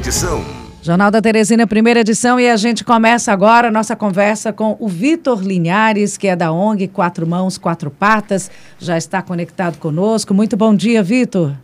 [0.00, 0.42] edição.
[0.82, 4.88] Jornal da Teresina, primeira edição, e a gente começa agora a nossa conversa com o
[4.88, 10.32] Vitor Linhares, que é da ONG Quatro Mãos, Quatro Patas, já está conectado conosco.
[10.32, 11.54] Muito bom dia, Vitor.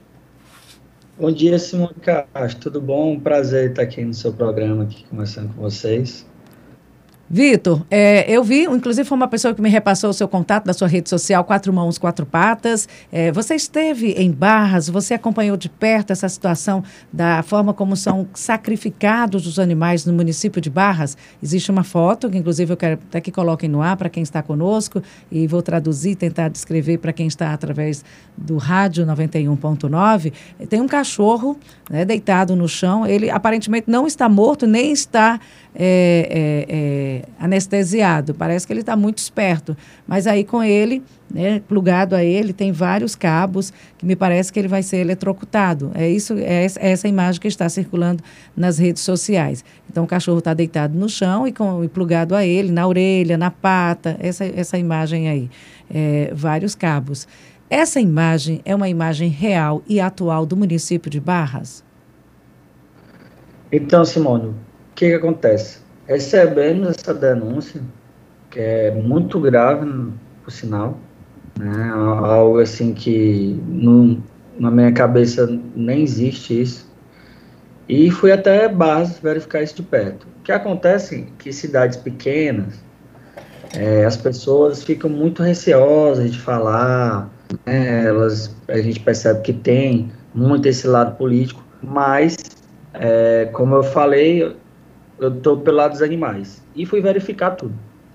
[1.19, 2.61] Bom dia, Simone Castro.
[2.61, 3.19] Tudo bom?
[3.19, 6.27] prazer estar aqui no seu programa, aqui conversando com vocês.
[7.29, 10.73] Vitor, é, eu vi, inclusive foi uma pessoa que me repassou o seu contato da
[10.73, 12.89] sua rede social, Quatro Mãos, Quatro Patas.
[13.11, 18.29] É, você esteve em Barras, você acompanhou de perto essa situação da forma como são
[18.33, 21.17] sacrificados os animais no município de Barras.
[21.43, 24.41] Existe uma foto, que inclusive eu quero até que coloquem no ar para quem está
[24.41, 28.05] conosco, e vou traduzir, tentar descrever para quem está através
[28.37, 30.33] do rádio 91.9.
[30.69, 31.59] Tem um cachorro
[31.91, 35.41] né, deitado no chão, ele aparentemente não está morto, nem está
[35.75, 38.35] é, é, é, anestesiado.
[38.35, 39.77] Parece que ele está muito esperto.
[40.07, 44.59] Mas aí com ele, né, plugado a ele, tem vários cabos que me parece que
[44.59, 45.91] ele vai ser eletrocutado.
[45.95, 48.23] É isso, é essa imagem que está circulando
[48.57, 49.65] nas redes sociais.
[49.91, 53.37] Então o cachorro está deitado no chão e, com, e plugado a ele, na orelha,
[53.37, 55.51] na pata, essa, essa imagem aí.
[55.93, 57.27] É, vários cabos.
[57.69, 61.85] Essa imagem é uma imagem real e atual do município de Barras?
[63.73, 64.55] Então, Simone,
[64.97, 65.79] que, que acontece?
[66.07, 67.81] Recebemos essa denúncia,
[68.51, 70.13] que é muito grave,
[70.45, 70.99] por sinal,
[71.59, 71.91] né?
[71.91, 73.61] algo assim que
[74.59, 76.87] na minha cabeça nem existe isso.
[77.89, 80.27] E fui até base verificar isso de perto.
[80.41, 82.75] O que acontece é que cidades pequenas,
[83.75, 87.31] é, as pessoas ficam muito receosas de falar,
[87.65, 88.07] né?
[88.07, 92.37] elas, a gente percebe que tem muito esse lado político, mas,
[92.95, 94.57] é, como eu falei,
[95.19, 96.63] eu estou pelo lado dos animais.
[96.75, 97.75] E fui verificar tudo.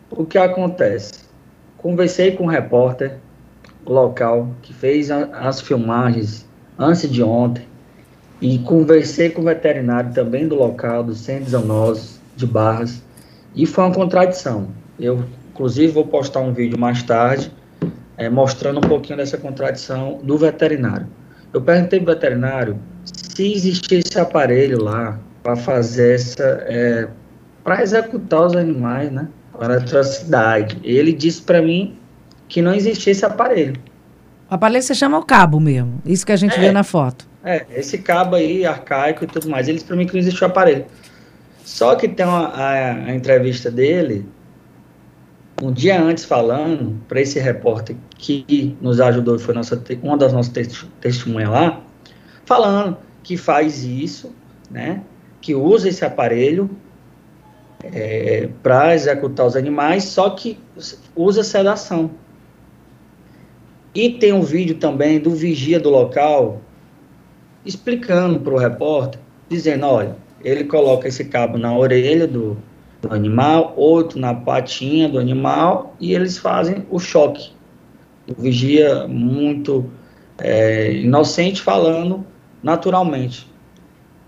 [0.09, 1.13] O que acontece?
[1.77, 3.17] Conversei com um repórter
[3.85, 6.45] local que fez a, as filmagens
[6.77, 7.65] antes de ontem
[8.41, 13.03] e conversei com o veterinário também do local, do Centro de de Barras,
[13.55, 14.69] e foi uma contradição.
[14.99, 17.51] Eu, inclusive, vou postar um vídeo mais tarde
[18.17, 21.07] é, mostrando um pouquinho dessa contradição do veterinário.
[21.53, 26.43] Eu perguntei para o veterinário se existia esse aparelho lá para fazer essa.
[26.67, 27.07] É,
[27.63, 29.27] para executar os animais, né?
[29.57, 30.79] Para a atrocidade.
[30.83, 31.97] Ele disse para mim
[32.47, 33.79] que não existia esse aparelho.
[34.49, 37.27] O aparelho se chama o cabo mesmo, isso que a gente é, vê na foto.
[37.43, 39.67] É, esse cabo aí, arcaico e tudo mais.
[39.67, 40.85] Ele disse para mim que não existia o aparelho.
[41.63, 44.25] Só que tem uma, a, a entrevista dele,
[45.61, 50.51] um dia antes falando, para esse repórter que nos ajudou, foi nossa, uma das nossas
[50.99, 51.81] testemunhas lá,
[52.45, 54.33] falando que faz isso,
[54.69, 55.01] né?
[55.41, 56.69] Que usa esse aparelho
[57.83, 60.57] é, para executar os animais, só que
[61.15, 62.11] usa sedação.
[63.93, 66.61] E tem um vídeo também do vigia do local
[67.65, 69.19] explicando para o repórter,
[69.49, 72.57] dizendo, olha, ele coloca esse cabo na orelha do,
[73.01, 77.51] do animal, outro na patinha do animal, e eles fazem o choque.
[78.27, 79.85] O vigia muito
[80.39, 82.25] é, inocente falando
[82.63, 83.50] naturalmente.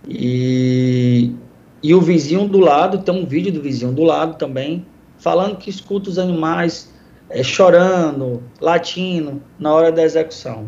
[0.07, 1.33] E,
[1.81, 4.85] e o vizinho do lado, tem um vídeo do vizinho do lado também,
[5.17, 6.93] falando que escuta os animais
[7.29, 10.67] é, chorando, latindo na hora da execução.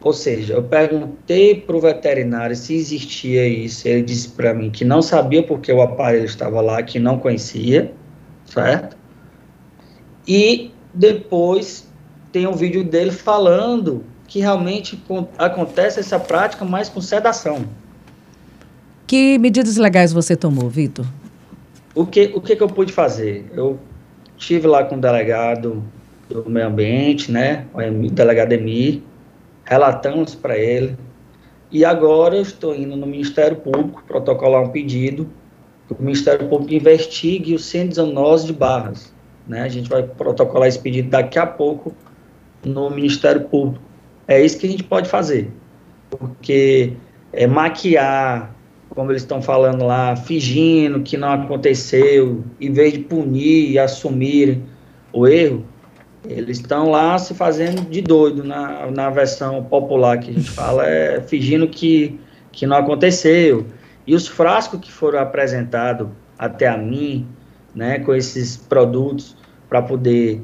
[0.00, 3.88] Ou seja, eu perguntei para o veterinário se existia isso.
[3.88, 7.90] Ele disse para mim que não sabia porque o aparelho estava lá, que não conhecia,
[8.44, 8.98] certo?
[10.28, 11.88] E depois
[12.30, 15.02] tem um vídeo dele falando que realmente
[15.38, 17.64] acontece essa prática, mas com sedação.
[19.06, 21.04] Que medidas legais você tomou, Vitor?
[21.94, 23.46] O que, o que, que eu pude fazer?
[23.54, 23.78] Eu
[24.36, 25.84] estive lá com o delegado
[26.28, 29.02] do meio ambiente, né, o delegado Emir,
[29.64, 30.96] relatamos para ele,
[31.70, 35.28] e agora eu estou indo no Ministério Público protocolar um pedido
[35.86, 39.12] que o Ministério Público investigue o centro de de Barras.
[39.46, 39.62] Né?
[39.62, 41.92] A gente vai protocolar esse pedido daqui a pouco
[42.64, 43.82] no Ministério Público.
[44.26, 45.50] É isso que a gente pode fazer,
[46.08, 46.92] porque
[47.32, 48.53] é, maquiar
[48.94, 54.62] como eles estão falando lá, fingindo que não aconteceu, em vez de punir e assumir
[55.12, 55.64] o erro,
[56.28, 60.86] eles estão lá se fazendo de doido na, na versão popular que a gente fala,
[60.86, 62.18] é fingindo que,
[62.52, 63.66] que não aconteceu.
[64.06, 66.08] E os frascos que foram apresentados
[66.38, 67.26] até a mim,
[67.74, 69.36] né, com esses produtos
[69.68, 70.40] para poder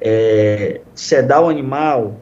[0.00, 2.20] é, sedar o animal,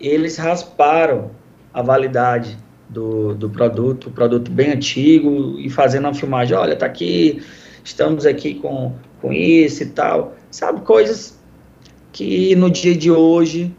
[0.00, 1.30] eles rasparam
[1.72, 2.58] a validade
[2.90, 7.40] do, do produto, produto bem antigo, e fazendo uma filmagem, olha, tá aqui,
[7.84, 10.34] estamos aqui com, com isso e tal.
[10.50, 11.38] Sabe, coisas
[12.12, 13.74] que no dia de hoje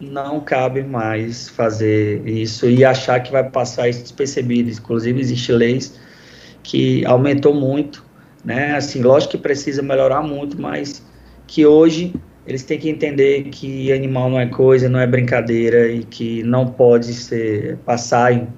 [0.00, 4.70] não cabe mais fazer isso e achar que vai passar isso despercebido.
[4.70, 5.98] Inclusive, existem leis
[6.62, 8.04] que aumentou muito,
[8.44, 8.76] né?
[8.76, 11.02] Assim, lógico que precisa melhorar muito, mas
[11.46, 12.12] que hoje
[12.48, 16.66] eles têm que entender que animal não é coisa, não é brincadeira e que não
[16.66, 18.48] pode ser passar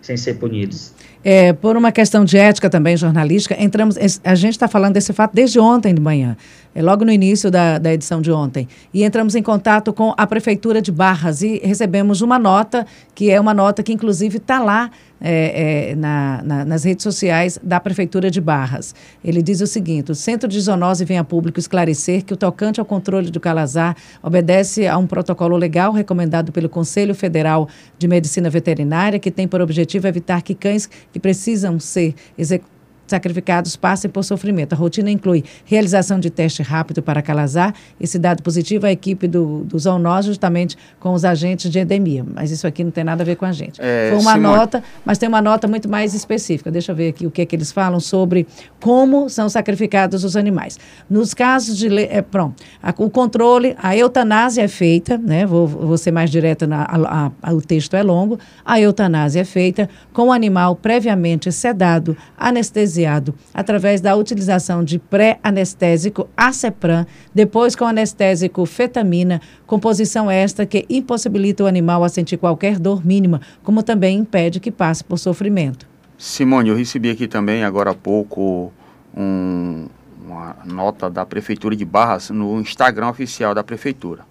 [0.00, 0.94] sem ser punidos.
[1.22, 3.96] É, por uma questão de ética também jornalística, entramos.
[4.24, 6.36] A gente está falando desse fato desde ontem de manhã,
[6.74, 8.68] é logo no início da, da edição de ontem.
[8.94, 13.38] E entramos em contato com a Prefeitura de Barras e recebemos uma nota, que é
[13.38, 18.30] uma nota que, inclusive, está lá é, é, na, na, nas redes sociais da Prefeitura
[18.30, 18.94] de Barras.
[19.22, 22.80] Ele diz o seguinte: o Centro de Zoonose vem a público esclarecer que o tocante
[22.80, 27.68] ao controle do calazar obedece a um protocolo legal recomendado pelo Conselho Federal
[27.98, 32.79] de Medicina Veterinária, que tem por objetivo evitar que cães que precisam ser executados
[33.10, 34.72] sacrificados passem por sofrimento.
[34.72, 37.74] A rotina inclui realização de teste rápido para calazar.
[38.00, 42.24] Esse dado positivo, a equipe do, do zoonose justamente com os agentes de endemia.
[42.34, 43.80] Mas isso aqui não tem nada a ver com a gente.
[43.80, 44.56] É, Foi uma Simone.
[44.56, 46.70] nota, mas tem uma nota muito mais específica.
[46.70, 48.46] Deixa eu ver aqui o que é que eles falam sobre
[48.78, 50.78] como são sacrificados os animais.
[51.08, 51.88] Nos casos de...
[52.04, 55.44] É, pronto, a, o controle, a eutanásia é feita, né?
[55.44, 58.38] Vou, vou ser mais direta, na, a, a, o texto é longo.
[58.64, 64.98] A eutanásia é feita com o animal previamente sedado, anestesiado anestesiado através da utilização de
[64.98, 72.78] pré-anestésico Acepran, depois com anestésico fetamina, composição esta que impossibilita o animal a sentir qualquer
[72.78, 75.86] dor mínima, como também impede que passe por sofrimento.
[76.18, 78.72] Simone, eu recebi aqui também agora há pouco
[79.16, 79.86] um,
[80.24, 84.28] uma nota da Prefeitura de Barras no Instagram oficial da Prefeitura.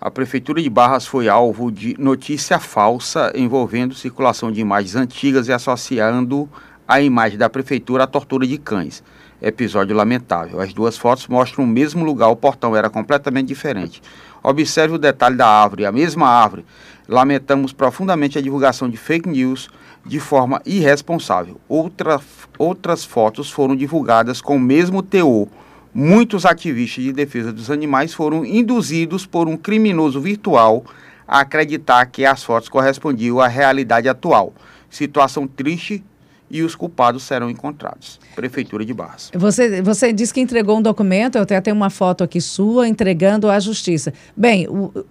[0.00, 5.52] A Prefeitura de Barras foi alvo de notícia falsa envolvendo circulação de imagens antigas e
[5.52, 6.48] associando
[6.88, 9.04] a imagem da prefeitura à tortura de cães.
[9.42, 10.58] Episódio lamentável.
[10.58, 14.02] As duas fotos mostram o mesmo lugar, o portão era completamente diferente.
[14.42, 16.64] Observe o detalhe da árvore, a mesma árvore.
[17.06, 19.68] Lamentamos profundamente a divulgação de fake news
[20.04, 21.60] de forma irresponsável.
[21.68, 22.18] Outra,
[22.58, 25.46] outras fotos foram divulgadas com o mesmo teor.
[25.92, 30.84] Muitos ativistas de defesa dos animais foram induzidos por um criminoso virtual
[31.26, 34.54] a acreditar que as fotos correspondiam à realidade atual.
[34.88, 36.02] Situação triste
[36.50, 38.18] e os culpados serão encontrados.
[38.34, 39.30] Prefeitura de Barras.
[39.34, 43.50] Você, você disse que entregou um documento, eu até tenho uma foto aqui sua, entregando
[43.50, 44.12] à Justiça.
[44.36, 44.66] Bem,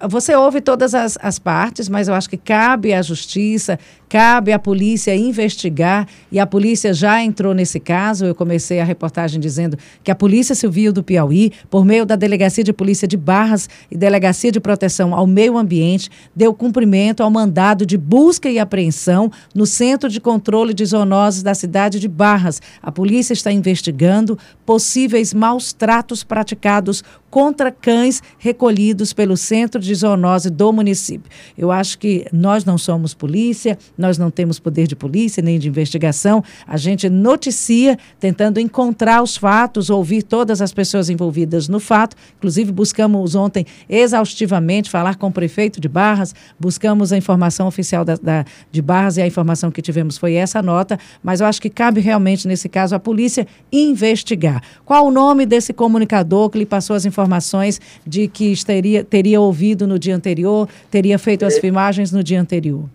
[0.07, 3.77] você ouve todas as, as partes, mas eu acho que cabe à Justiça,
[4.09, 8.25] cabe à polícia investigar, e a polícia já entrou nesse caso.
[8.25, 12.63] Eu comecei a reportagem dizendo que a Polícia Civil do Piauí, por meio da Delegacia
[12.63, 17.85] de Polícia de Barras e Delegacia de Proteção ao Meio Ambiente, deu cumprimento ao mandado
[17.85, 20.85] de busca e apreensão no Centro de Controle de
[21.27, 22.61] Zoonoses da cidade de Barras.
[22.81, 30.49] A polícia está investigando possíveis maus tratos praticados contra cães recolhidos pelo Centro de Zoonose
[30.49, 31.29] do município.
[31.57, 35.67] Eu acho que nós não somos polícia, nós não temos poder de polícia nem de
[35.67, 36.43] investigação.
[36.65, 42.15] A gente noticia tentando encontrar os fatos, ouvir todas as pessoas envolvidas no fato.
[42.37, 48.15] Inclusive, buscamos ontem exaustivamente falar com o prefeito de Barras, buscamos a informação oficial da,
[48.15, 51.69] da, de Barras e a informação que tivemos foi essa nota, mas eu acho que
[51.69, 54.61] cabe realmente, nesse caso, a polícia investigar.
[54.85, 57.16] Qual o nome desse comunicador que lhe passou as informações?
[57.17, 62.39] Informações de que estaria, teria ouvido no dia anterior, teria feito as filmagens no dia
[62.39, 62.85] anterior?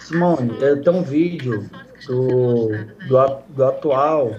[0.00, 0.50] Simone,
[0.84, 1.70] tem um vídeo
[2.06, 2.68] do,
[3.08, 4.36] do, do atual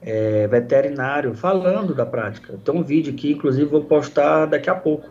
[0.00, 2.54] é, veterinário falando da prática.
[2.64, 5.10] Tem um vídeo que, inclusive, vou postar daqui a pouco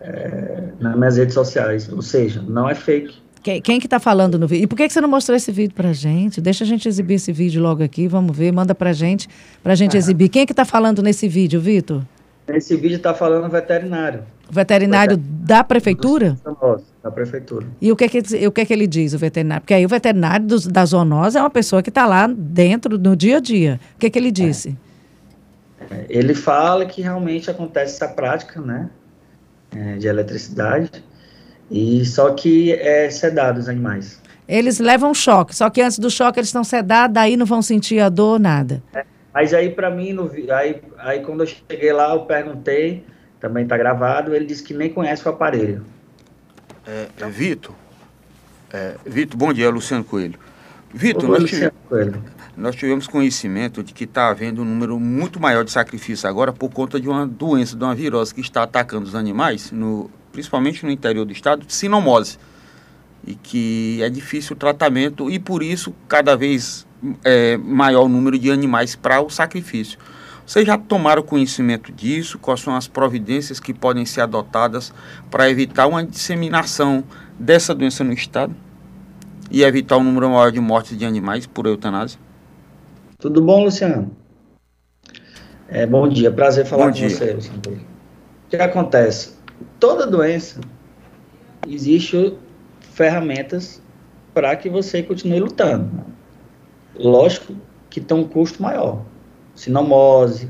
[0.00, 1.92] é, nas minhas redes sociais.
[1.92, 3.20] Ou seja, não é fake.
[3.42, 4.64] Quem, quem que está falando no vídeo?
[4.64, 6.40] E por que, que você não mostrou esse vídeo para gente?
[6.40, 9.28] Deixa a gente exibir esse vídeo logo aqui, vamos ver, manda para gente,
[9.60, 10.28] para gente exibir.
[10.28, 12.02] Quem é que está falando nesse vídeo, Vitor?
[12.52, 14.24] Esse vídeo está falando veterinário.
[14.50, 16.36] Veterinário da prefeitura?
[17.02, 17.66] Da prefeitura.
[17.80, 19.62] E o que, é que, o que é que ele diz, o veterinário?
[19.62, 23.16] Porque aí o veterinário do, da zoonose é uma pessoa que está lá dentro, no
[23.16, 23.80] dia a dia.
[23.96, 24.76] O que é que ele disse?
[25.90, 26.06] É.
[26.08, 28.90] Ele fala que realmente acontece essa prática, né?
[29.74, 31.02] É, de eletricidade.
[31.70, 34.20] E só que é sedado os animais.
[34.46, 38.00] Eles levam choque, só que antes do choque eles estão sedados, daí não vão sentir
[38.00, 38.82] a dor, nada.
[38.92, 39.04] É.
[39.32, 43.04] Mas aí, para mim, no, aí, aí quando eu cheguei lá, eu perguntei,
[43.40, 45.84] também está gravado, ele disse que nem conhece o aparelho.
[46.86, 47.74] É, é Vitor,
[48.72, 50.38] é, Vitor, bom dia, Luciano Coelho.
[50.94, 51.72] Vitor, nós, tive,
[52.56, 56.70] nós tivemos conhecimento de que está havendo um número muito maior de sacrifícios agora por
[56.70, 60.90] conta de uma doença, de uma virose que está atacando os animais, no, principalmente no
[60.90, 62.38] interior do estado, sinomose.
[63.26, 66.86] E que é difícil o tratamento e por isso cada vez
[67.24, 69.98] é, maior número de animais para o sacrifício.
[70.46, 72.38] Vocês já tomaram conhecimento disso?
[72.38, 74.92] Quais são as providências que podem ser adotadas
[75.30, 77.04] para evitar uma disseminação
[77.38, 78.54] dessa doença no estado
[79.50, 82.18] e evitar um número maior de mortes de animais por eutanásia?
[83.18, 84.10] Tudo bom, Luciano?
[85.68, 87.08] É, bom dia, prazer falar bom com dia.
[87.08, 87.60] você, Luciano.
[87.66, 89.34] O que acontece?
[89.78, 90.60] Toda doença
[91.66, 92.36] existe
[92.80, 93.80] ferramentas
[94.34, 96.04] para que você continue lutando.
[96.96, 97.54] Lógico
[97.90, 99.02] que tem um custo maior.
[99.54, 100.48] Sinomose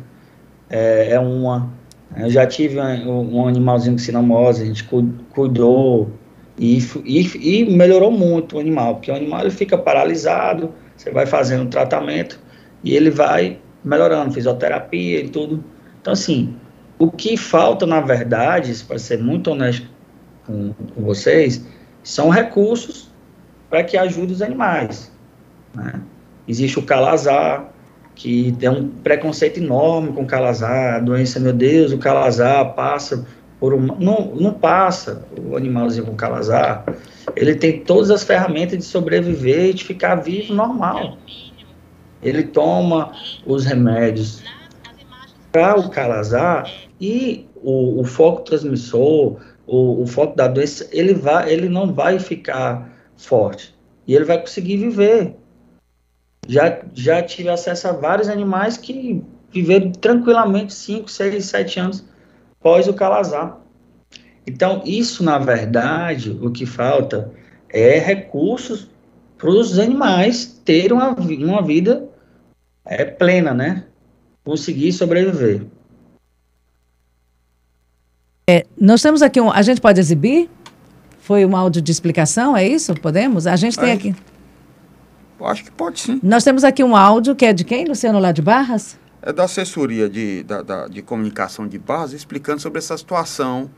[0.71, 1.73] é, é uma.
[2.17, 4.85] Eu já tive um, um animalzinho com sinomose, a gente
[5.31, 6.11] cuidou
[6.59, 11.25] e, e, e, melhorou muito o animal, porque o animal ele fica paralisado, você vai
[11.25, 12.39] fazendo tratamento
[12.85, 15.65] e ele vai melhorando, fisioterapia e tudo.
[16.01, 16.55] Então, assim,
[16.99, 19.89] o que falta, na verdade, para ser muito honesto
[20.47, 21.67] com, com vocês,
[22.03, 23.11] são recursos
[23.71, 25.11] para que ajude os animais.
[25.75, 26.01] Né?
[26.47, 27.73] Existe o calazar,
[28.15, 33.27] que tem um preconceito enorme com o calazar, a doença, meu Deus, o calazar passa
[33.59, 33.97] por uma...
[33.99, 36.85] Não, não passa o animalzinho com calazar,
[37.37, 41.17] ele tem todas as ferramentas de sobreviver e de ficar vivo normal.
[42.23, 43.13] Ele toma
[43.47, 44.43] os remédios
[45.51, 46.71] para o calazar
[47.01, 52.19] e o, o foco transmissor, o, o foco da doença, ele, vai, ele não vai
[52.19, 53.75] ficar forte.
[54.07, 55.37] E ele vai conseguir viver.
[56.47, 62.05] Já, já tive acesso a vários animais que viveram tranquilamente 5, 6, 7 anos
[62.61, 63.59] pós o calazar.
[64.47, 67.31] Então, isso, na verdade, o que falta
[67.69, 68.89] é recursos
[69.39, 72.09] para os animais terem uma, uma vida
[72.85, 73.85] é, plena, né?
[74.45, 75.63] Conseguir sobreviver.
[78.49, 79.51] É, nós temos aqui um.
[79.51, 80.51] A gente pode exibir?
[81.21, 82.95] Foi um áudio de explicação, é isso?
[82.95, 83.47] Podemos?
[83.47, 84.15] A gente tem é.
[85.45, 85.53] Aqui.
[85.53, 86.21] Acho que pode sim.
[86.23, 88.99] Nós temos aqui um áudio que é de quem, Luciano, lá de Barras?
[89.21, 93.71] É da assessoria de, da, da, de comunicação de Barras, explicando sobre essa situação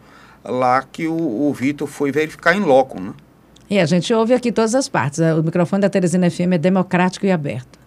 [0.45, 3.13] lá que o, o Vitor foi verificar em loco, né?
[3.69, 5.19] E a gente ouve aqui todas as partes.
[5.19, 7.79] O microfone da Teresina FM é democrático e aberto.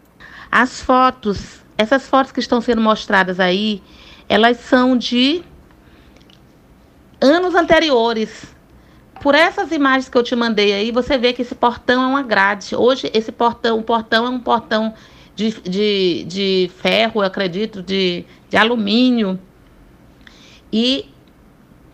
[0.52, 3.82] As fotos, essas fotos que estão sendo mostradas aí,
[4.28, 5.44] elas são de
[7.22, 8.57] anos anteriores.
[9.22, 12.24] Por essas imagens que eu te mandei aí, você vê que esse portão é uma
[12.24, 12.76] grade.
[12.76, 14.94] Hoje, esse portão, o portão é um portão
[15.36, 19.40] de, de, de ferro, eu acredito, de, de alumínio.
[20.72, 21.10] E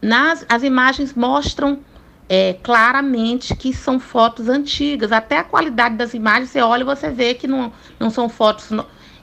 [0.02, 1.80] nas, as imagens mostram
[2.28, 5.12] é, claramente que são fotos antigas.
[5.12, 8.70] Até a qualidade das imagens, você olha e você vê que não, não são fotos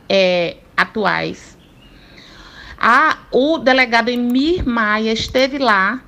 [0.08, 1.58] é, atuais.
[3.30, 6.02] O delegado Emir Maia esteve lá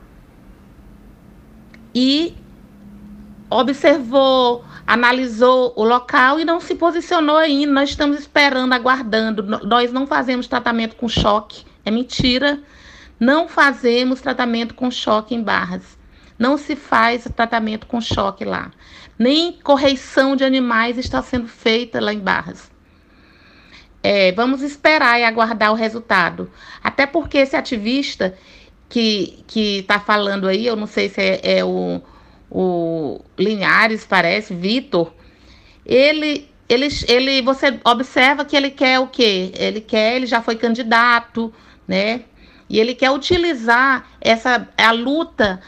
[1.95, 2.35] e
[3.51, 7.73] observou, analisou o local e não se posicionou ainda.
[7.73, 9.43] Nós estamos esperando, aguardando.
[9.67, 11.65] Nós não fazemos tratamento com choque.
[11.85, 12.61] É mentira.
[13.19, 15.99] Não fazemos tratamento com choque em barras.
[16.39, 18.71] Não se faz tratamento com choque lá.
[19.19, 22.71] Nem correição de animais está sendo feita lá em barras.
[24.03, 26.51] É, vamos esperar e aguardar o resultado.
[26.83, 28.37] Até porque esse ativista
[28.93, 32.03] que está falando aí, eu não sei se é, é o,
[32.51, 35.13] o Linhares, parece, Vitor,
[35.87, 39.51] ele, ele, ele, você observa que ele quer o quê?
[39.57, 41.53] Ele quer, ele já foi candidato,
[41.89, 42.23] né?
[42.69, 45.61] E ele quer utilizar essa a luta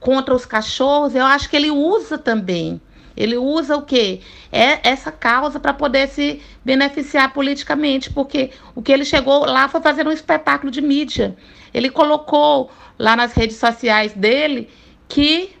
[0.00, 2.80] contra os cachorros, eu acho que ele usa também
[3.16, 4.20] ele usa o quê?
[4.50, 9.80] É essa causa para poder se beneficiar politicamente, porque o que ele chegou lá foi
[9.80, 11.36] fazer um espetáculo de mídia.
[11.74, 14.70] Ele colocou lá nas redes sociais dele
[15.08, 15.52] que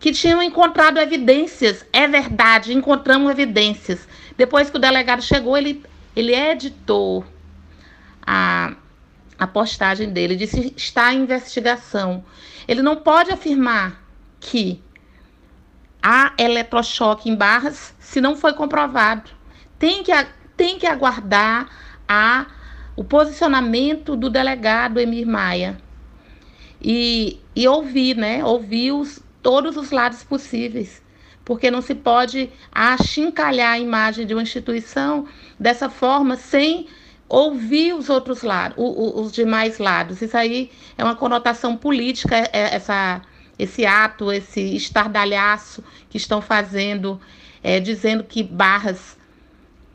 [0.00, 1.84] que tinham encontrado evidências.
[1.92, 4.06] É verdade, encontramos evidências.
[4.36, 5.84] Depois que o delegado chegou, ele
[6.16, 7.24] ele editou
[8.26, 8.74] a
[9.38, 12.24] a postagem dele, disse está em investigação.
[12.66, 14.02] Ele não pode afirmar
[14.40, 14.82] que
[16.02, 19.30] há eletrochoque em barras se não foi comprovado.
[19.78, 20.12] Tem que,
[20.56, 21.68] tem que aguardar
[22.08, 22.46] a,
[22.98, 25.78] o posicionamento do delegado Emir Maia
[26.82, 28.44] e, e ouvir, né?
[28.44, 31.00] Ouvir os, todos os lados possíveis.
[31.44, 35.28] Porque não se pode achincalhar a imagem de uma instituição
[35.60, 36.88] dessa forma sem
[37.28, 40.20] ouvir os outros lados, os demais lados.
[40.20, 43.22] Isso aí é uma conotação política, é, essa
[43.56, 47.20] esse ato, esse estardalhaço que estão fazendo,
[47.62, 49.17] é, dizendo que Barras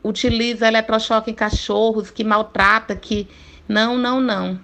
[0.04, 3.26] utiliza eletrochoque em cachorros, que maltrata, que.
[3.66, 4.60] Não, não, não.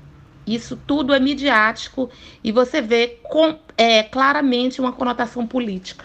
[0.46, 2.10] Isso tudo é midiático
[2.42, 6.04] e você vê com, é, claramente uma conotação política.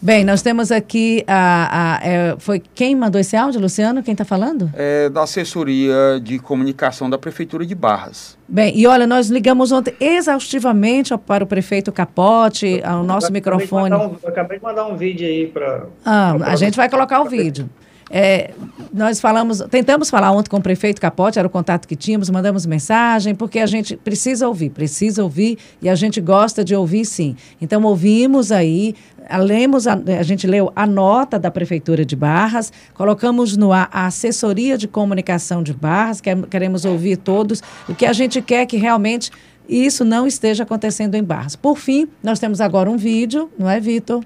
[0.00, 4.02] Bem, nós temos aqui a, a é, foi quem mandou esse áudio, Luciano?
[4.02, 4.70] Quem está falando?
[4.74, 8.36] É da assessoria de comunicação da prefeitura de Barras.
[8.46, 13.94] Bem, e olha, nós ligamos ontem exaustivamente para o prefeito Capote, ao nosso eu microfone.
[13.94, 15.86] Um, eu acabei de mandar um vídeo aí para.
[16.04, 17.68] Ah, a gente vai colocar o vídeo.
[18.16, 18.52] É,
[18.92, 22.64] nós falamos, tentamos falar ontem com o prefeito Capote, era o contato que tínhamos, mandamos
[22.64, 27.34] mensagem, porque a gente precisa ouvir, precisa ouvir e a gente gosta de ouvir sim.
[27.60, 28.94] Então, ouvimos aí,
[29.40, 34.06] lemos, a, a gente leu a nota da Prefeitura de Barras, colocamos no ar a
[34.06, 37.64] assessoria de comunicação de Barras, que queremos ouvir todos.
[37.88, 39.32] O que a gente quer é que realmente
[39.68, 41.56] isso não esteja acontecendo em Barras.
[41.56, 44.22] Por fim, nós temos agora um vídeo, não é, Vitor?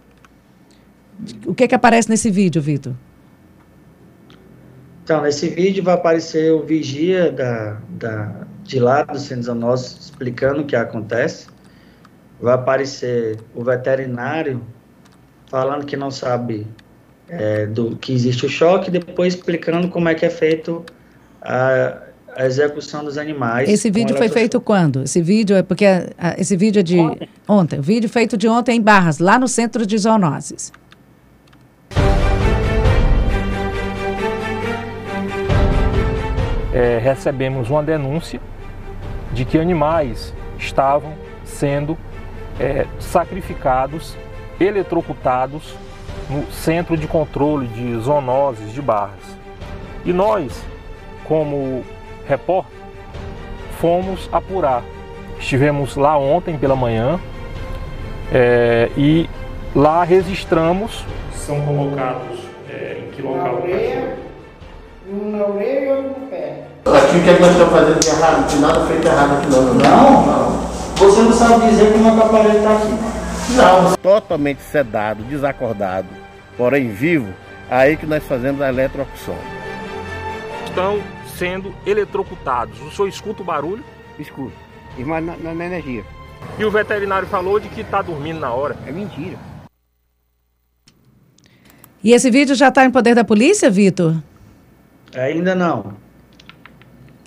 [1.46, 2.92] O que, que aparece nesse vídeo, Vitor?
[5.08, 10.60] Então, nesse vídeo vai aparecer o vigia da, da, de lá do Centro Nosso explicando
[10.60, 11.46] o que acontece.
[12.38, 14.62] Vai aparecer o veterinário
[15.46, 16.66] falando que não sabe
[17.26, 20.84] é, do que existe o choque, depois explicando como é que é feito
[21.40, 22.02] a,
[22.36, 23.66] a execução dos animais.
[23.66, 25.04] Esse vídeo foi feito quando?
[25.04, 27.28] Esse vídeo é porque a, a, esse vídeo é de ontem.
[27.48, 27.78] ontem.
[27.78, 30.70] O vídeo feito de ontem em Barras, lá no centro de zoonoses.
[36.78, 38.40] É, recebemos uma denúncia
[39.32, 41.98] de que animais estavam sendo
[42.60, 44.16] é, sacrificados,
[44.60, 45.74] eletrocutados
[46.30, 49.36] no centro de controle de zoonoses de Barras.
[50.04, 50.62] E nós,
[51.24, 51.82] como
[52.28, 52.78] repórter,
[53.80, 54.84] fomos apurar.
[55.36, 57.18] Estivemos lá ontem pela manhã
[58.32, 59.28] é, e
[59.74, 61.04] lá registramos.
[61.32, 62.38] São colocados
[62.70, 63.42] é, em que local?
[63.42, 64.16] Na orelha,
[65.10, 66.67] na orelha outro no pé.
[66.96, 68.40] Aqui o que, é que nós estamos fazendo de errado?
[68.40, 69.74] Não tem nada feito errado aqui não.
[69.74, 70.68] Não, não.
[70.96, 73.18] Você não sabe dizer como é que o aparelho está aqui.
[73.54, 73.96] Não.
[73.96, 76.08] Totalmente sedado, desacordado,
[76.56, 77.32] porém vivo,
[77.70, 79.36] aí que nós fazemos a eletrocução.
[80.66, 81.00] Estão
[81.36, 82.80] sendo eletrocutados.
[82.82, 83.84] O senhor escuta o barulho?
[84.18, 84.52] Escuto.
[84.98, 86.04] Mas na, na, na energia.
[86.58, 88.76] E o veterinário falou de que está dormindo na hora.
[88.86, 89.38] É mentira.
[92.02, 94.16] E esse vídeo já está em poder da polícia, Vitor?
[95.14, 96.07] Ainda não.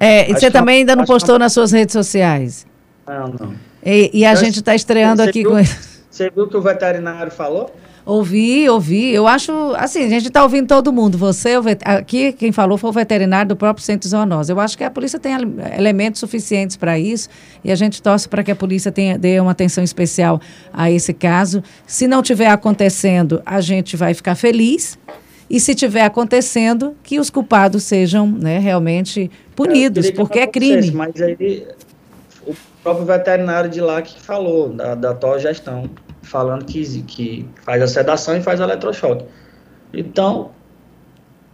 [0.02, 2.66] É, e você também ainda não postou nas suas redes sociais?
[3.08, 3.54] Não, não.
[3.86, 5.70] E, e a gente está estreando aqui viu, com ele.
[6.10, 7.72] Você viu o que o veterinário falou?
[8.04, 9.14] Ouvi, ouvi.
[9.14, 11.20] Eu acho, assim, a gente está ouvindo todo mundo.
[11.20, 11.52] Você,
[11.86, 14.52] aqui, quem falou foi o veterinário do próprio Centro Zoonose.
[14.52, 15.34] Eu acho que a polícia tem
[15.78, 17.30] elementos suficientes para isso
[17.64, 20.42] e a gente torce para que a polícia tenha, dê uma atenção especial
[20.74, 21.64] a esse caso.
[21.86, 24.98] Se não tiver acontecendo, a gente vai ficar feliz.
[25.52, 30.92] E se tiver acontecendo, que os culpados sejam né, realmente punidos, porque é crime.
[30.92, 31.68] Mas aí,
[32.48, 35.90] o próprio veterinário de lá que falou, da, da atual gestão
[36.22, 39.26] falando que, que faz a sedação e faz o eletrochoque.
[39.94, 40.52] Então,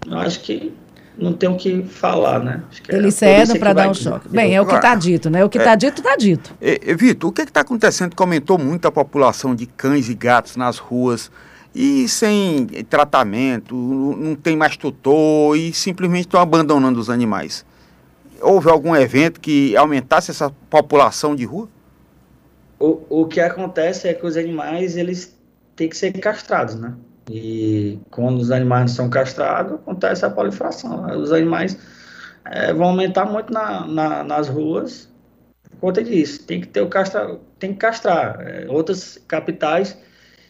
[0.06, 0.72] eu acho que
[1.18, 2.62] não tem o que falar, né?
[2.88, 4.30] É Eles cedam para dar o choque.
[4.30, 5.44] Bem, é o que está dito, né?
[5.44, 6.54] O que está é, dito, está dito.
[6.62, 8.16] É, Vitor, o que está acontecendo?
[8.16, 11.32] Comentou muito a população de cães e gatos nas ruas
[11.78, 17.64] e sem tratamento, não tem mais tutor e simplesmente estão abandonando os animais.
[18.42, 21.70] Houve algum evento que aumentasse essa população de rua?
[22.80, 25.38] o, o que acontece é que os animais, eles
[25.76, 26.94] têm que ser castrados, né?
[27.30, 31.06] E quando os animais são castrados, acontece a proliferação.
[31.18, 31.78] Os animais
[32.46, 35.10] é, vão aumentar muito na, na, nas ruas
[35.70, 36.44] por conta disso.
[36.46, 38.40] Tem que ter o castra, tem que castrar.
[38.42, 39.98] É, outras capitais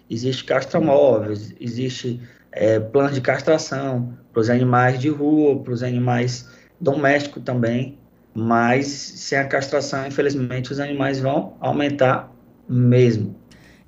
[0.10, 6.50] existe castramóveis, existe é, plano de castração para os animais de rua, para os animais
[6.80, 7.98] domésticos também
[8.40, 12.32] mas sem a castração, infelizmente, os animais vão aumentar
[12.70, 13.36] mesmo.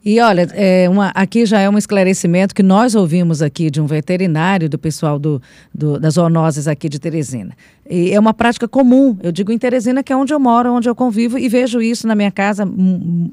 [0.04, 3.86] E olha, é uma, aqui já é um esclarecimento que nós ouvimos aqui de um
[3.86, 5.42] veterinário, do pessoal do,
[5.74, 7.54] do, das zoonoses aqui de Teresina.
[7.90, 10.88] E é uma prática comum, eu digo em Teresina, que é onde eu moro, onde
[10.88, 12.64] eu convivo, e vejo isso na minha casa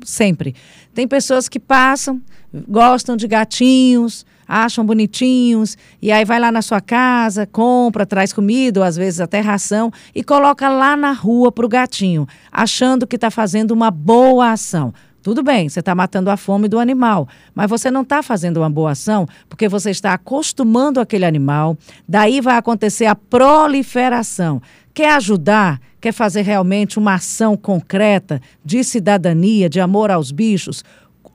[0.04, 0.54] sempre.
[0.92, 2.20] Tem pessoas que passam,
[2.68, 8.80] gostam de gatinhos, acham bonitinhos, e aí vai lá na sua casa, compra, traz comida,
[8.80, 13.16] ou às vezes até ração, e coloca lá na rua para o gatinho, achando que
[13.16, 14.92] está fazendo uma boa ação.
[15.26, 18.70] Tudo bem, você está matando a fome do animal, mas você não está fazendo uma
[18.70, 24.62] boa ação porque você está acostumando aquele animal, daí vai acontecer a proliferação.
[24.94, 25.80] Quer ajudar?
[26.00, 30.84] Quer fazer realmente uma ação concreta de cidadania, de amor aos bichos?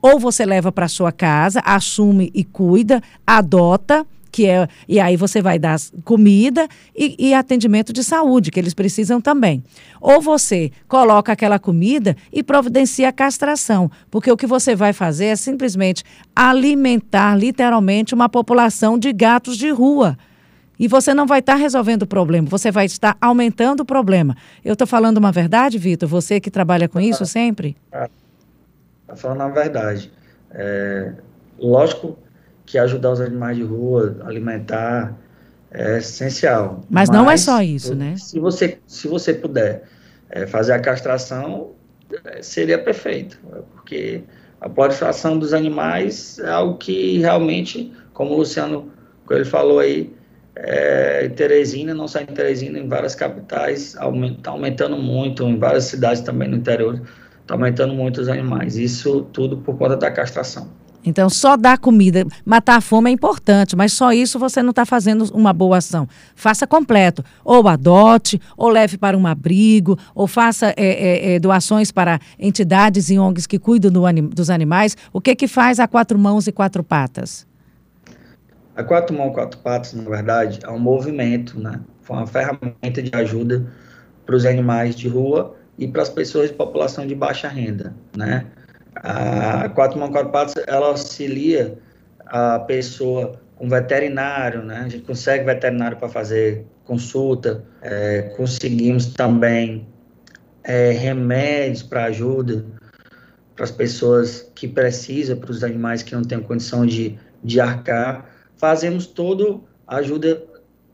[0.00, 5.42] Ou você leva para sua casa, assume e cuida, adota, que é e aí você
[5.42, 6.66] vai dar comida
[6.96, 9.62] e, e, atendimento de saúde que eles precisam também.
[10.00, 15.26] Ou você coloca aquela comida e providencia a castração, porque o que você vai fazer
[15.26, 16.02] é simplesmente
[16.34, 20.16] alimentar literalmente uma população de gatos de rua.
[20.78, 24.34] E você não vai estar resolvendo o problema, você vai estar aumentando o problema.
[24.64, 26.08] Eu estou falando uma verdade, Vitor?
[26.08, 27.76] Você que trabalha com isso sempre?
[27.92, 28.08] É.
[29.06, 30.10] Tá falando a verdade.
[30.50, 31.12] É,
[31.58, 32.16] lógico
[32.72, 35.14] que ajudar os animais de rua, alimentar,
[35.70, 36.80] é essencial.
[36.88, 38.14] Mas, Mas não é só isso, né?
[38.16, 39.82] Se você, se você puder
[40.30, 41.72] é, fazer a castração,
[42.24, 43.38] é, seria perfeito,
[43.72, 44.24] porque
[44.58, 48.90] a proliferação dos animais é algo que realmente, como o Luciano
[49.30, 50.10] ele falou aí,
[50.56, 55.84] é, Teresina, não só em Teresina, em várias capitais, está aumenta, aumentando muito, em várias
[55.84, 57.02] cidades também no interior,
[57.42, 58.78] está aumentando muito os animais.
[58.78, 60.81] Isso tudo por conta da castração.
[61.04, 64.86] Então, só dar comida, matar a fome é importante, mas só isso você não está
[64.86, 66.08] fazendo uma boa ação.
[66.34, 67.24] Faça completo.
[67.44, 73.10] Ou adote, ou leve para um abrigo, ou faça é, é, é, doações para entidades
[73.10, 74.96] e ONGs que cuidam do anim, dos animais.
[75.12, 77.46] O que que faz a quatro mãos e quatro patas?
[78.76, 81.80] A quatro mãos e quatro patas, na verdade, é um movimento, né?
[82.00, 83.66] Foi uma ferramenta de ajuda
[84.24, 88.46] para os animais de rua e para as pessoas de população de baixa renda, né?
[88.96, 91.78] A quatro mãos, quatro patas, ela auxilia
[92.26, 94.82] a pessoa com veterinário, né?
[94.84, 99.86] A gente consegue veterinário para fazer consulta, é, conseguimos também
[100.64, 102.64] é, remédios para ajuda
[103.54, 108.26] para as pessoas que precisam, para os animais que não têm condição de, de arcar.
[108.56, 110.42] Fazemos toda a ajuda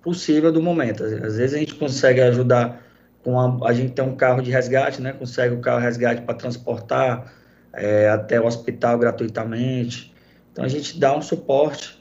[0.02, 1.04] possível do momento.
[1.04, 2.82] Às vezes a gente consegue ajudar
[3.22, 5.12] com a, a gente tem um carro de resgate, né?
[5.12, 7.32] Consegue o carro resgate para transportar
[7.72, 10.14] é, até o hospital gratuitamente.
[10.52, 11.98] Então a gente dá um suporte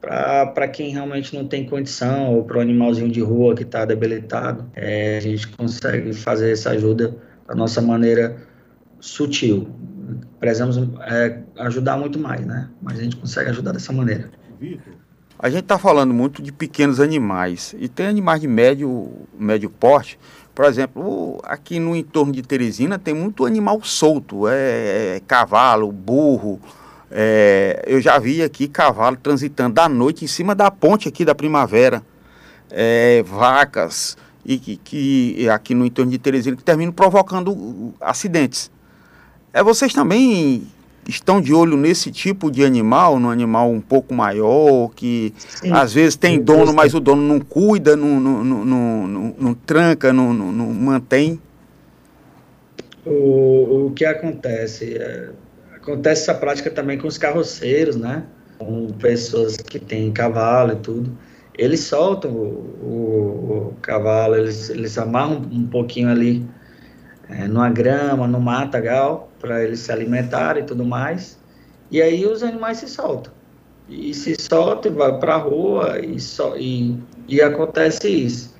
[0.00, 4.68] para quem realmente não tem condição ou para o animalzinho de rua que está debilitado.
[4.74, 8.36] É, a gente consegue fazer essa ajuda da nossa maneira
[8.98, 9.68] sutil.
[10.40, 12.68] Precisamos é, ajudar muito mais, né?
[12.82, 14.28] Mas a gente consegue ajudar dessa maneira.
[15.42, 20.18] A gente está falando muito de pequenos animais e tem animais de médio, médio porte
[20.54, 26.60] por exemplo, aqui no entorno de Teresina tem muito animal solto, é, é cavalo, burro.
[27.10, 31.34] É, eu já vi aqui cavalo transitando à noite em cima da ponte aqui da
[31.34, 32.02] primavera.
[32.70, 38.70] É, vacas, e que, que, aqui no entorno de Teresina que terminam provocando acidentes.
[39.54, 40.66] É, vocês também
[41.08, 45.72] estão de olho nesse tipo de animal, no animal um pouco maior, que Sim.
[45.72, 46.44] às vezes tem Sim.
[46.44, 48.64] dono, mas o dono não cuida, não, não, não,
[49.08, 51.40] não, não tranca, não, não, não mantém?
[53.04, 54.96] O, o que acontece?
[54.96, 55.30] É,
[55.74, 58.24] acontece essa prática também com os carroceiros, né?
[58.58, 61.18] Com pessoas que têm cavalo e tudo.
[61.58, 62.44] Eles soltam o,
[62.82, 66.46] o, o cavalo, eles, eles amarram um pouquinho ali
[67.32, 71.38] é, numa grama, no matagal, para eles se alimentarem e tudo mais.
[71.90, 73.32] E aí os animais se soltam.
[73.88, 78.54] E se soltam, vai para a rua e, so, e, e acontece isso.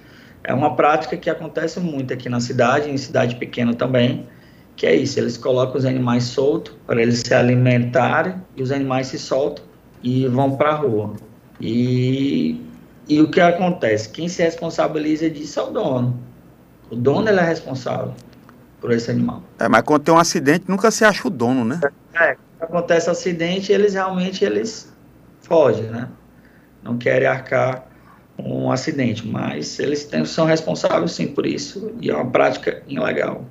[0.44, 4.26] É uma prática que acontece muito aqui na cidade, em cidade pequena também,
[4.74, 9.08] que é isso, eles colocam os animais soltos para eles se alimentarem e os animais
[9.08, 9.64] se soltam
[10.02, 11.14] e vão para a rua.
[11.60, 12.60] E,
[13.08, 14.08] e o que acontece?
[14.08, 16.18] Quem se responsabiliza disso é o dono.
[16.90, 18.12] O dono ele é responsável
[18.82, 19.42] por esse animal.
[19.60, 21.80] É, mas quando tem um acidente, nunca se acha o dono, né?
[22.20, 24.92] É, acontece acidente, eles realmente eles
[25.40, 26.08] fogem, né?
[26.82, 27.86] Não querem arcar
[28.36, 33.44] um acidente, mas eles têm, são responsáveis sim por isso e é uma prática ilegal.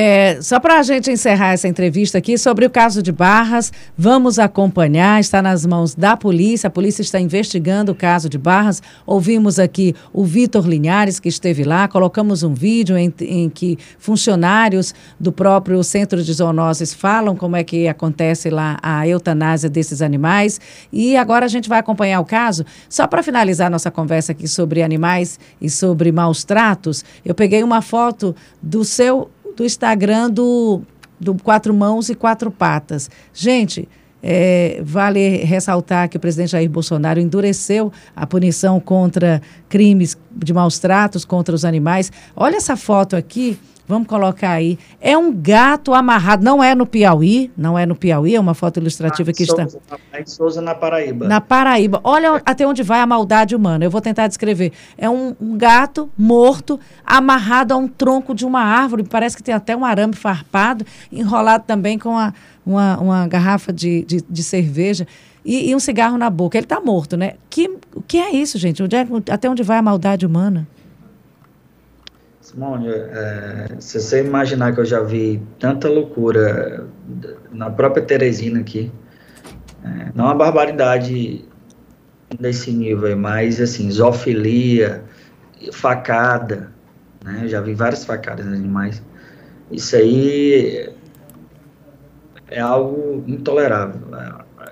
[0.00, 4.38] É, só para a gente encerrar essa entrevista aqui sobre o caso de Barras, vamos
[4.38, 8.80] acompanhar, está nas mãos da polícia, a polícia está investigando o caso de Barras.
[9.04, 14.94] Ouvimos aqui o Vitor Linhares, que esteve lá, colocamos um vídeo em, em, que funcionários
[15.18, 20.60] do próprio Centro de Zoonoses falam como é que acontece lá a eutanásia desses animais.
[20.92, 22.64] E agora a gente vai acompanhar o caso.
[22.88, 27.82] Só para finalizar nossa conversa aqui sobre animais e sobre maus tratos, eu peguei uma
[27.82, 28.32] foto
[28.62, 30.82] do seu do Instagram do,
[31.18, 33.10] do Quatro Mãos e Quatro Patas.
[33.32, 33.88] Gente,
[34.22, 40.78] é, vale ressaltar que o presidente Jair Bolsonaro endureceu a punição contra crimes de maus
[40.78, 42.10] tratos contra os animais.
[42.34, 44.78] Olha essa foto aqui Vamos colocar aí.
[45.00, 48.78] É um gato amarrado, não é no Piauí, não é no Piauí, é uma foto
[48.78, 49.66] ilustrativa que está.
[50.14, 51.26] Em Souza, na Paraíba.
[51.26, 51.98] Na Paraíba.
[52.04, 53.82] Olha até onde vai a maldade humana.
[53.82, 54.72] Eu vou tentar descrever.
[54.98, 59.54] É um, um gato morto, amarrado a um tronco de uma árvore, parece que tem
[59.54, 62.34] até um arame farpado, enrolado também com uma,
[62.66, 65.06] uma, uma garrafa de, de, de cerveja.
[65.42, 66.58] E, e, um cigarro na boca.
[66.58, 67.34] Ele está morto, né?
[67.48, 68.82] Que, o que é isso, gente?
[68.82, 70.68] Onde é, até onde vai a maldade humana?
[72.48, 76.88] Simone, é, se você imaginar que eu já vi tanta loucura
[77.52, 78.90] na própria Teresina aqui,
[79.84, 81.44] é, não é uma barbaridade
[82.40, 85.04] desse nível, mas assim, zoofilia,
[85.72, 86.72] facada,
[87.22, 87.40] né?
[87.42, 89.02] Eu já vi várias facadas em animais.
[89.70, 90.90] Isso aí
[92.50, 94.00] é algo intolerável.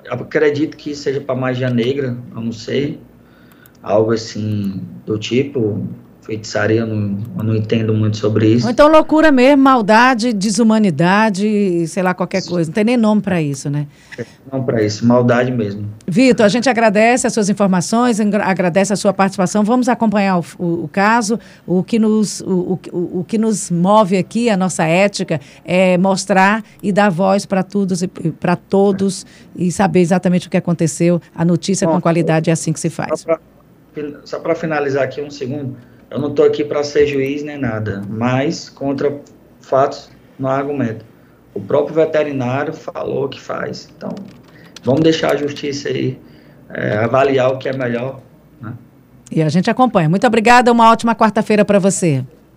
[0.03, 2.99] Eu acredito que seja para magia negra, eu não sei.
[3.83, 5.87] algo assim do tipo,
[6.27, 8.67] feitiçaria, eu não, eu não entendo muito sobre isso.
[8.67, 12.69] Ou então loucura mesmo, maldade, desumanidade, sei lá, qualquer coisa.
[12.69, 13.87] Não tem nem nome para isso, né?
[14.53, 15.89] Não para isso, maldade mesmo.
[16.07, 19.63] Vitor, a gente agradece as suas informações, agradece a sua participação.
[19.63, 21.39] Vamos acompanhar o, o, o caso.
[21.65, 26.65] O que, nos, o, o, o que nos move aqui, a nossa ética, é mostrar
[26.83, 31.21] e dar voz para todos e para todos e saber exatamente o que aconteceu.
[31.33, 33.25] A notícia Bom, com qualidade é assim que se faz.
[34.25, 35.77] Só para finalizar aqui um segundo
[36.11, 39.21] eu não estou aqui para ser juiz nem nada, mas contra
[39.61, 41.05] fatos não há argumento.
[41.55, 43.89] O próprio veterinário falou que faz.
[43.97, 44.11] Então,
[44.85, 46.19] vamos deixar a justiça aí
[46.71, 48.21] é, avaliar o que é melhor.
[48.61, 48.73] Né?
[49.31, 50.09] E a gente acompanha.
[50.09, 52.25] Muito obrigada, uma ótima quarta-feira para você.